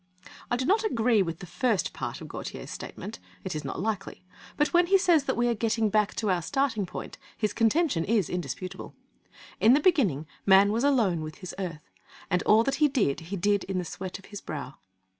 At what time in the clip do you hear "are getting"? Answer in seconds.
5.47-5.91